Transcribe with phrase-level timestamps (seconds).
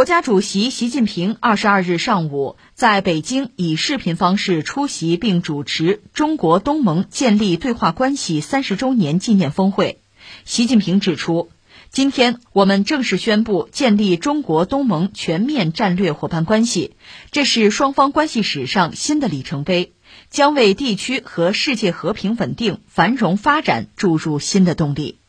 [0.00, 10.00] 国家主席习近平二十二日上午在北京以视频方式出席并主持中国东盟建立对话关系三十周年纪念峰会。
[10.46, 11.50] 习近平指出，
[11.90, 16.96] 今天我们正式宣布建立中国东盟全面战略伙伴关系，
[17.30, 19.92] 这是双方关系史上新的里程碑，
[20.30, 25.19] 将为地区和世界和平稳定、繁荣发展注入新的动力。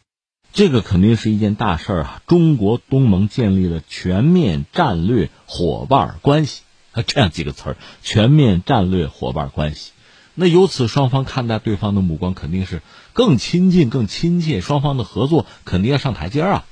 [0.54, 2.22] 这个肯定是一件大事儿啊！
[2.28, 9.92] 中国东盟建立了全面战略伙伴关系啊， 这样几个词儿，全面战略伙伴关系。
[10.36, 12.82] 那由此双方看待对方的目光肯定是
[13.14, 16.66] 更亲近、更亲切，双方的合作肯定要上台阶儿啊。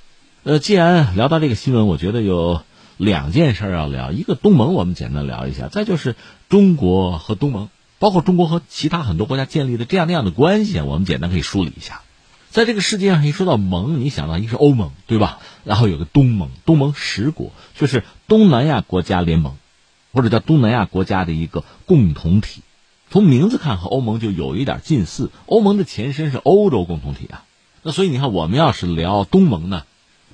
[0.44, 2.62] 呃，既然聊到这个新闻，我觉得有
[2.98, 6.18] 两件事要聊，一个东盟我们简单聊一下，再就是
[6.50, 12.02] 中国和东盟，包括中国和其他很多国家建立的这样那样的关系，我们简单可以梳理一下。
[12.50, 15.38] 在这个世界上，一说到盟，你想到一个是欧盟，对吧？
[15.64, 19.56] 然后有个东盟，东盟十国就是东南亚国家联盟，
[20.14, 22.62] 或者叫东南亚国家的一个共同体。
[23.12, 25.30] 从名字看，和欧盟就有一点近似。
[25.46, 27.44] 欧盟的前身是欧洲共同体啊。
[27.84, 29.84] 那所以你看，我们要是聊东盟呢，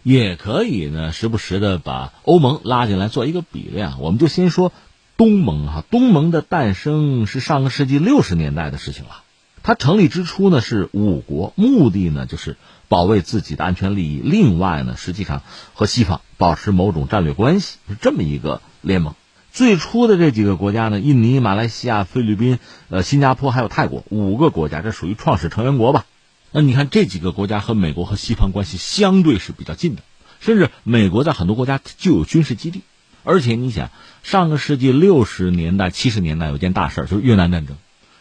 [0.02, 3.99] 也可以呢，时不时的把欧盟拉进来做一个比量。
[3.99, 4.71] 我们就先说
[5.17, 9.23] 东盟哈，东盟的诞生是上个世纪六十年代的事情了。
[9.66, 12.55] 它成立之初呢是五国，目的呢就是
[12.88, 14.21] 保卫自己的安全利益。
[14.23, 15.41] 另外呢，实际上
[15.73, 19.16] 和西方保持某种战略关系，是这么一个联盟。
[19.52, 26.05] 最初的这几个国家呢，印尼、马来西亚、菲律宾、呃新加坡还有泰国五个国家，这属于创始成员国吧？
[26.52, 30.03] 那你看这几个国家和美国和西方关系相对是比较近的，
[30.39, 32.81] 甚至美国在很多国家就有军事基地。
[33.23, 33.89] 而且你想，
[34.21, 37.75] 上个世纪六十年代、七十年代有件大事，就是越南战争。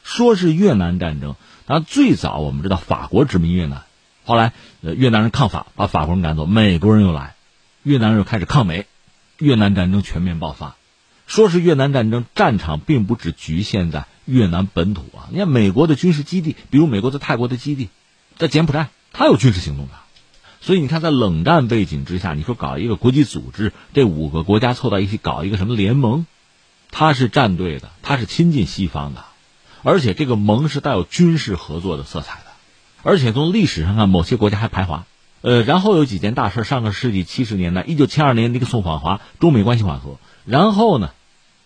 [0.05, 1.35] 说是越南战争，
[1.67, 3.83] 然最早我们知道法国殖民越南，
[4.25, 4.53] 后来
[4.83, 7.35] 呃越南人抗法，把法国人赶走，美国人又来，
[7.83, 8.87] 越南人又开始抗美，
[9.39, 10.77] 越南战争全面爆发。
[11.27, 17.89] 说是越南战争战场并不只局限在越南本土啊，你看美国的军事基地，比如美国在泰国的基地，
[18.37, 19.93] 在柬埔寨，它有军事行动的。
[20.61, 26.27] 所以你看，在冷战背景之下，你说搞一个国际组织，这五个国家凑到一起搞一个什么联盟，
[26.91, 29.25] 它是站队的，它是亲近西方的。
[29.85, 32.47] 而且这个盟是带有军事合作的色彩的，
[33.03, 35.05] 而且从历史上看，某些国家还排华。
[35.43, 40.17] 呃，然后有几件大事，上个世纪七十年代，一九七二年尼克松访华，中美关系缓和。
[40.47, 41.11] 然后呢，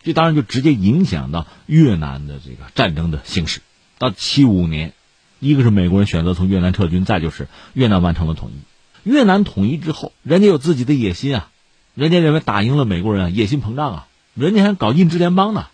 [0.03, 3.61] 这当然就直接影响到越南的这个战争的形势。
[3.99, 4.95] 到七五年，
[5.39, 9.09] 一个是美国人选择从越南撤军，再就是越南完成了统一。
[9.09, 11.51] 越南统一之后，人家有自己的野心啊，
[11.95, 15.69] 人家认为打赢了美国人啊，野心膨胀啊，人家还搞印支联邦呢，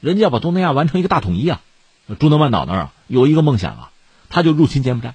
[0.00, 1.60] 人家要把东南亚完成一个大统一啊。
[2.18, 3.90] 中南半岛那儿啊，有一个梦想啊，
[4.28, 5.14] 他就入侵柬埔寨，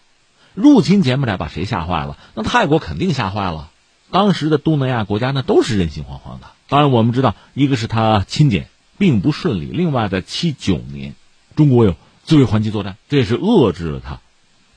[0.54, 2.18] 入侵柬埔寨把谁吓坏了？
[2.34, 3.70] 那泰国肯定吓坏了。
[4.12, 6.48] 当时的东南亚国家那都是人心惶惶的。
[6.68, 8.68] 当然，我们知道，一个是他亲柬
[8.98, 11.16] 并不顺利，另外在七九年，
[11.56, 14.20] 中国有自卫还击作战，这也是遏制了他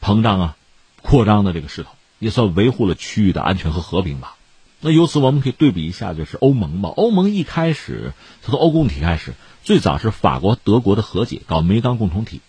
[0.03, 0.57] 膨胀啊、
[1.03, 4.35] 扩张的这个势头，也算维护了区域的安全和和平吧。
[4.81, 6.89] 那由此我们可以对比一下，就是欧盟吧。
[6.91, 8.13] 欧盟一开始，
[8.43, 9.35] 从欧共体开始。
[9.69, 12.41] 最早是法国、德国的和解，搞煤钢共同体，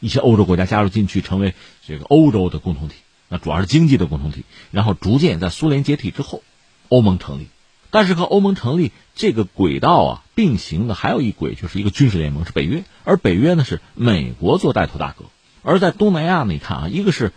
[0.00, 1.52] 一些欧洲国家加入进去，成为
[1.86, 2.94] 这个欧洲的共同体。
[3.28, 4.46] 那主要是经济的共同体。
[4.70, 6.42] 然后逐渐在苏联解体之后，
[6.88, 7.48] 欧盟成立。
[7.90, 12.84] 但是和欧盟成立这个轨道啊并行的还有一轨，就是一个军事联盟，是北约。
[13.04, 15.26] 而北约呢是美国做带头大哥。
[15.62, 17.34] 而在东南亚呢，你看啊，一个是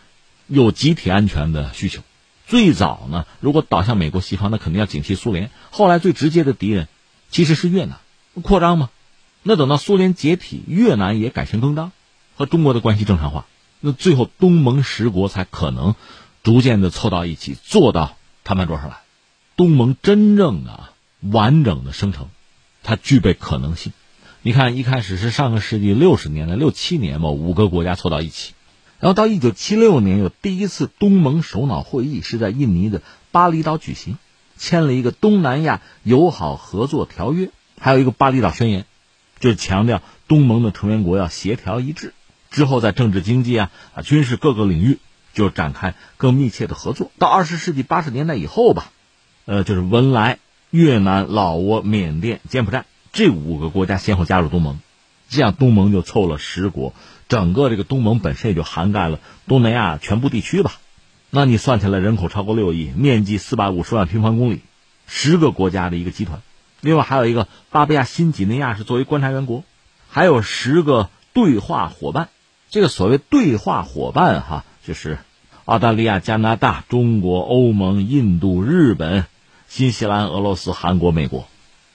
[0.48, 2.04] 有集体安全的需求。
[2.48, 5.52] 最早呢，如果倒向美国西方，那肯定要警惕苏联。
[5.72, 6.88] 后来最直接的敌人
[7.30, 7.98] 其实是越南，
[8.42, 8.92] 扩张嘛。
[9.48, 11.92] 那等到苏联解体，越南也改弦更张，
[12.36, 13.46] 和中国的关系正常化，
[13.80, 15.94] 那最后东盟十国才可能
[16.42, 18.98] 逐渐的凑到一起，坐到谈判桌上来。
[19.56, 20.86] 东盟真正的
[21.22, 22.30] 完整的生成，
[22.82, 23.94] 它具备可能性。
[24.42, 28.54] 你看，一开始是上个世纪六十年代六七年嘛，五个国家凑到一起，
[29.00, 34.18] 然后到一九七六年有第一次东盟首脑会议，是在印尼的巴厘岛举行，
[34.58, 38.88] 签了一个东南亚友好合作条约，还有一个巴厘岛宣言。
[39.46, 42.14] 就强调东盟的成员国要协调一致，
[42.50, 44.98] 之后在政治、经济啊、啊军事各个领域
[45.34, 47.12] 就展开更密切的合作。
[47.20, 48.92] 到二十世纪八十年代以后吧，
[49.46, 50.40] 呃，就是文莱、
[50.72, 54.80] 越南、老挝、缅甸、柬埔寨这五个国家先后加入东盟，
[55.30, 56.94] 这样东盟就凑了十国，
[57.30, 60.80] 整个这个东盟本身也就涵盖了东南亚全部地区吧。
[61.30, 64.62] 那你算起来，人口超过六亿，面积四百五十万平方公里，
[65.06, 66.42] 十个国家的一个集团。
[66.86, 69.64] 另外还有一个巴布亚新几内亚是作为观察员国，
[70.08, 72.30] 还有十个对话伙伴。
[72.70, 75.18] 这个所谓对话伙伴哈，就是
[75.66, 79.26] 澳大利亚、加拿大、中国、欧盟、印度、日本、
[79.68, 81.48] 新西兰、俄罗斯、韩国、美国。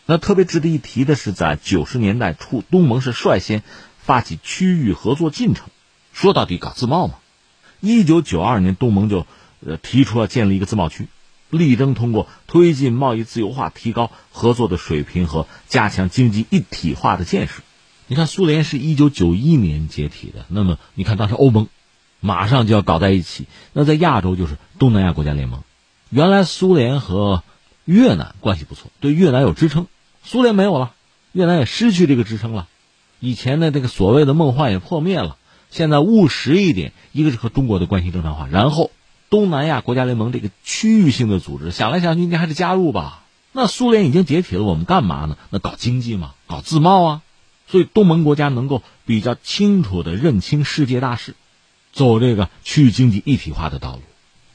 [0.07, 3.63] 那特别值得一提的是，在九十年代初，东盟是率先
[4.01, 5.69] 发起区域合作进程。
[6.13, 7.15] 说到底，搞自贸嘛。
[7.79, 9.25] 一九九二年，东盟就
[9.65, 11.07] 呃提出了建立一个自贸区，
[11.51, 17.63] 力争通过推进贸易自由化，提高合作的水平和加强经济一体化的建设。
[18.07, 21.69] 你看，苏联是一九九一年解体的，那么你看当时欧盟
[22.19, 23.47] 马上就要搞在一起。
[23.73, 25.63] 那在亚洲就是东南亚国家联盟。
[26.09, 27.45] 原来苏联和
[27.85, 29.87] 越南关系不错，对越南有支撑。
[30.25, 30.93] 苏联没有了，
[31.33, 32.67] 越南也失去这个支撑了，
[33.21, 35.37] 以前的这个所谓的梦幻也破灭了。
[35.71, 38.91] 现在务实一点，一个是和中国的关系正常化，然后
[39.31, 43.25] 东南亚国家联盟这个区域性的组织，想来想去，应该还是加入吧。
[43.53, 45.39] 那苏联已经解体了，我们干嘛呢？
[45.51, 47.23] 那搞经济嘛，搞自贸啊。
[47.69, 51.37] 所以东盟国家能够比较清楚的认清世界大势，
[51.93, 54.03] 走这个区域经济一体化的道路。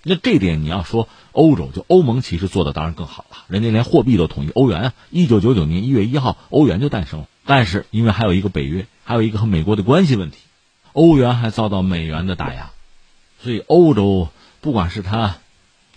[0.04, 7.28] 那这点你要说欧洲，就欧盟其实做的当然更好了，人家连货币都统一欧元啊，一九九九年一月一号欧元就诞生了。
[7.46, 10.38] 但是因为还有一个北约，还有一个和美国的关系问题，
[10.94, 12.72] 欧元还遭到美元的打压，
[13.42, 14.30] 所以欧洲
[14.66, 15.38] 不管是它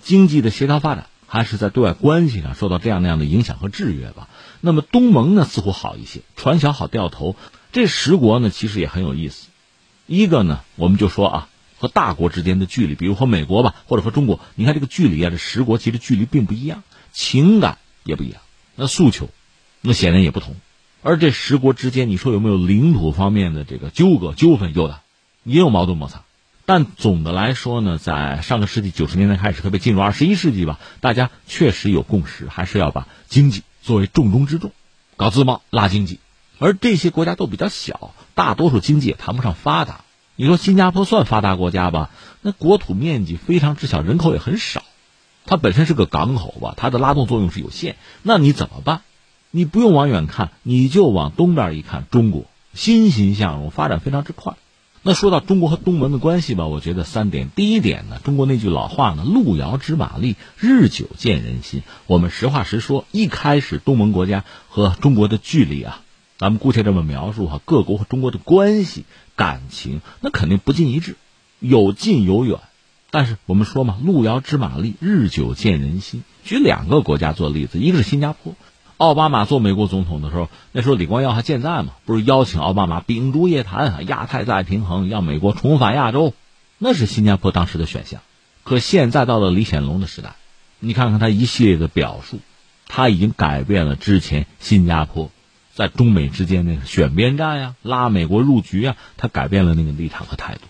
[0.03, 4.29] 经济的协调发展，还是在对外关系上受到这样那样的影响和制约吧。
[4.61, 7.35] 那么东盟呢似乎好一些，船小好掉头。
[7.73, 9.47] 这十国呢其实也很有意思，
[10.07, 11.49] 一个呢我们就说啊。
[11.81, 16.83] 和大国之间的距离，比如和美国吧，或者和中国，你看这个距离啊，这十国其实距离并不一样，
[17.13, 18.41] 情感也不一样，
[18.75, 19.31] 那诉求，
[19.81, 20.57] 那显然也不同。
[21.05, 24.75] 而这十国之间，你说有没有领土方面的这个纠葛纠纷？
[24.75, 25.01] 有的，
[25.45, 26.25] 也有矛盾摩擦。
[26.69, 34.73] 但总的来说呢，在上个世纪九十年代开始，特别进入二十一世纪吧，大家确实有共识，还是要把经济作为重中之重，
[35.17, 36.21] 搞自贸拉经济。
[36.59, 40.03] 而这些国家都比较小，大多数经济也谈不上发达。
[40.37, 42.11] 你说新加坡算发达国家吧？
[42.43, 44.83] 那国土面积非常之小，人口也很少，
[45.47, 47.97] 它本身是个港口吧，它的拉动作用是有限。
[48.23, 49.01] 那你怎么办？
[49.51, 52.45] 你不用往远看，你就往东边一看，中国
[52.75, 54.53] 欣欣向荣，发展非常之快。
[55.09, 57.49] 那说到中国和东盟的关系吧，我觉得三点。
[57.57, 61.83] 第一点呢，中国那句老话呢，“路遥知马力，日久见人心”。
[62.07, 66.03] 我们实话实说，一开始东盟国家和中国的距离啊。
[66.37, 71.17] 咱们姑且这么描述哈，各国和中国的关系感情那肯定不尽一致，
[71.59, 72.59] 有近有远。
[73.11, 76.23] 但是我们说嘛，路遥知马力，日久见人心。
[76.45, 78.55] 举两个国家做例子，一个是新加坡，
[78.99, 86.35] 奥巴马做美国总统的时候，那时候李光耀还健在嘛，不是邀请奥巴马秉烛夜谈，亚太再平衡，让美国重返亚洲，
[86.79, 88.21] 那是新加坡当时的选项。
[88.65, 90.35] 可现在到了李显龙的时代，
[90.81, 92.41] 你看看他一系列的表述，
[92.89, 95.31] 他已经改变了之前新加坡。
[95.75, 100.63] 在中美之间那个选边站呀，拉美国入局啊，他改变了那个立场和态度，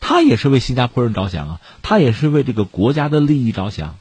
[0.00, 3.96] 他也是为新加坡人着想啊，他也是为这个国家的利益着想，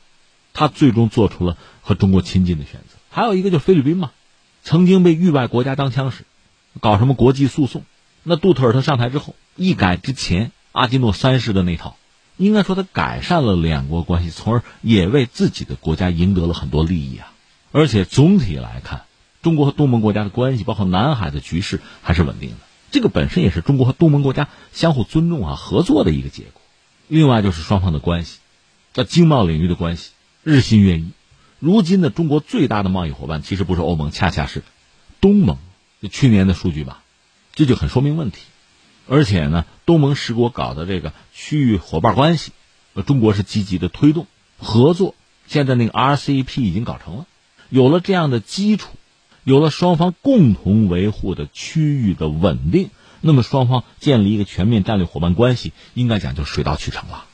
[0.54, 2.99] 他最终做出了和中国亲近的选择。
[3.10, 4.12] 还有一个就是菲律宾嘛，
[4.64, 6.26] 曾经被域外国家当枪使，
[6.80, 7.84] 搞什么国际诉讼，
[8.24, 11.98] 那杜特尔特上台之后一改之前阿基诺三世的那套，
[12.38, 17.34] 应该说他改善了两国关系，从而也为自己的国家赢得了很多利益啊。
[17.72, 19.04] 而且总体来看。
[19.42, 22.58] 中国和东盟国家的关系，包括南海的局势，还是稳定的。
[22.92, 26.62] 这个本身也是中国和东盟国家相互尊重啊、合作的一个结果。
[27.08, 28.40] 另外就是双方的关系，
[28.92, 30.12] 在经贸领域的关系
[30.44, 31.12] 日新月异。
[31.60, 34.64] 如今的中国最大的贸易伙伴其实不是欧盟，恰恰是
[35.22, 35.58] 东盟。
[36.10, 37.04] 去年的数据吧，
[37.54, 38.40] 这就很说明问题。
[39.08, 42.54] 而且呢，东盟十国搞的这个区域伙伴关系，
[43.06, 44.26] 中国是积极的推动
[44.58, 45.16] 合作。
[45.48, 47.28] 现在那个 RCEP 已经搞成了，
[47.70, 48.90] 有了这样的基础。
[49.46, 57.26] 有了双方共同维护的区域的稳定，那么双方建立一个全面战略伙伴关系，应该讲就水到渠成了。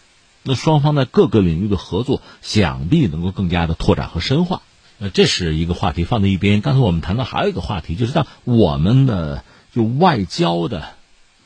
[0.47, 4.61] 那双方在各个领域的合作，想必能够更加的拓展和深化。
[4.99, 6.61] 呃，这是一个话题放在一边。
[6.61, 10.89] 刚才我们谈到还有一个话题，就是在我们的就外交的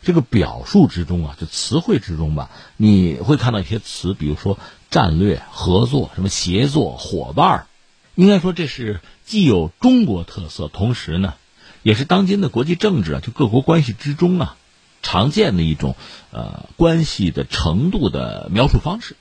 [0.03, 4.59] 这个表述之中啊，就词汇之中吧，你会看到一些词，比如说
[4.91, 7.67] 战略合作、什么协作、伙伴儿
[8.15, 8.99] 应该说这是。
[9.29, 11.35] 既有中国特色，同时呢，
[11.83, 14.57] 也是当今的国际政治啊，就各国关系之中啊，
[15.01, 15.95] 常见的一种
[16.31, 19.15] 呃关系的程度的描述方式。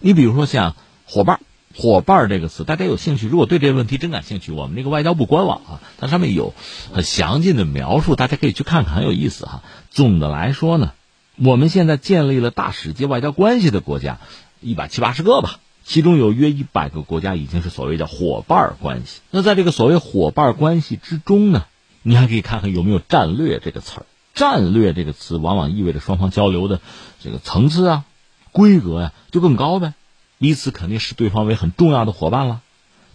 [0.00, 0.76] 你比如说像
[1.06, 1.40] 伙伴
[1.76, 6.54] 伙伴这个词，大家有兴趣，如果对这个问题真感兴趣，我们这个外交部官网啊，它上面有
[6.92, 9.62] 很详尽的描述，大家可以去看看，很有意思哈。
[9.90, 10.92] 总的来说呢，
[11.36, 14.18] 我们现在建立了大使级外交关系的国家
[14.60, 15.58] 一百七八十个吧。
[15.86, 19.20] 其中有约一百个国家已经是所谓的伙伴关系。
[19.30, 21.66] 那在这个所谓伙伴关系之中呢，
[22.02, 24.06] 你还可以看看有没有战略这个词儿。
[24.34, 26.80] 战略这个词往往意味着双方交流的
[27.20, 28.04] 这个层次啊、
[28.52, 29.94] 规格呀就更高呗，
[30.38, 32.60] 彼此肯定视对方为很重要的伙伴了。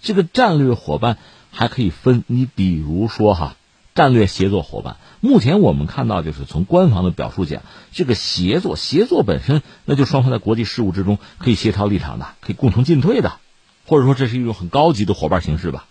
[0.02, 1.18] 这个战略伙伴
[1.52, 3.56] 还可以分，你比如说哈，
[3.94, 4.96] 战略协作伙伴。
[5.20, 7.62] 目前我们看到，就是从官方的表述讲，
[7.92, 13.34] 这个协作，协作本身，那就双方在国际事务之中可以协调立场的，可以共同进退的，
[13.86, 15.86] 或者说这是一种很高级的伙伴形式吧。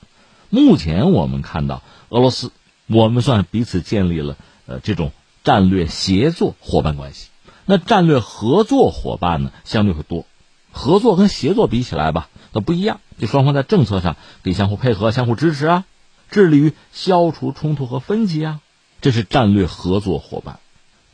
[0.48, 2.50] 目前我们看到，俄罗斯，
[2.86, 5.12] 我们算彼此建立了呃这种
[5.48, 7.30] 战略协作伙伴关系。
[7.64, 10.26] 那战略合作伙伴呢，相对会多。
[10.72, 13.00] 合作跟协作比起来吧，那不一样。
[13.16, 15.84] 就双方在政策上可以相互配合、相互支持啊，
[16.30, 18.60] 致力于消除冲突和分歧啊。
[19.00, 20.60] 这是战略合作伙伴，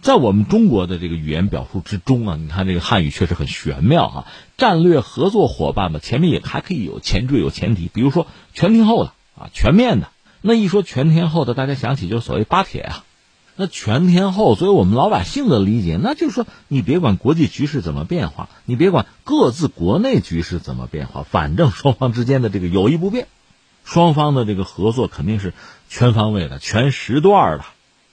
[0.03, 4.27] 在我们中国的这个语言表述之中啊，你看这个汉语确实很玄妙哈。
[4.59, 10.09] 战略合作伙伴嘛，前面也还可以有前缀有前提，比如说全天候的啊，全面的。
[10.41, 13.05] 那一说全天候的，大家想起就是所谓巴铁啊。
[13.57, 23.29] 那全天候，作为我们老百姓的理解，那就是说你别管国际局势怎么变化，你别管各自国内局势怎么变化，反正双方之间的这个友谊不变，
[23.85, 25.55] 双方的这个合作肯定是
[25.89, 27.65] 全方位的、全时段的。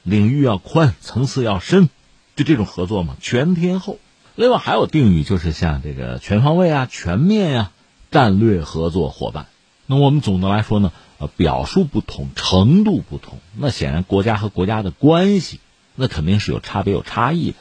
[0.03, 1.87] 领域要宽，层次要深，
[2.35, 3.99] 就这种合作嘛，全天候。
[4.33, 7.71] 另外还有定语，就是像这个全方位啊、全面呀、
[8.09, 9.45] 战略合作伙伴。
[9.85, 15.59] 那我们总的来说呢，呃，表述不同，程度不同，那显然国家和国家的关系，
[15.95, 17.57] 那肯定是有差别、有差异的。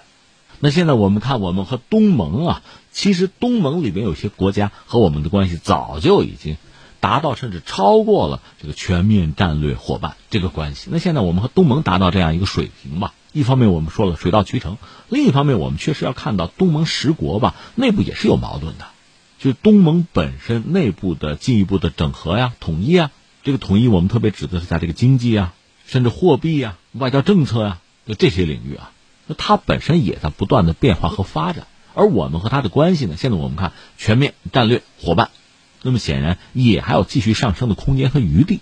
[0.58, 6.56] 那现在我们看，我们和东盟啊，其实东盟里面有些国家和我们的关系早就已经。
[7.02, 10.90] 达到甚至超过了这个全面战略伙伴这个关系。
[10.92, 14.76] 那现在我们和东盟达到这样一个水平吧，一方面我们说了水到渠成，
[15.08, 18.84] 另一方面我们确实要看到东盟十国吧内部也是有矛盾的，
[19.38, 23.10] 就东盟本身内部的进一步的整合呀、统一啊。
[23.42, 25.54] 这个统一我们特别指的是在这个经济啊、
[25.86, 28.92] 甚至货币啊、外交政策啊，就这些领域啊，
[29.26, 31.66] 那它本身也在不断的变化和发展。
[31.94, 35.30] 而我们和它的关系呢，现在我们看全面战略伙伴。
[35.82, 38.60] 那么显然也还有继续上升的空间和余地。